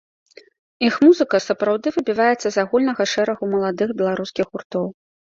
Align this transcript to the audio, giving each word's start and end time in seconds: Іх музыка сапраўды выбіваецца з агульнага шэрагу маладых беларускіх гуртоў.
Іх 0.87 0.95
музыка 1.05 1.39
сапраўды 1.47 1.91
выбіваецца 1.97 2.47
з 2.55 2.61
агульнага 2.63 3.03
шэрагу 3.11 3.43
маладых 3.51 3.93
беларускіх 4.01 4.45
гуртоў. 4.57 4.89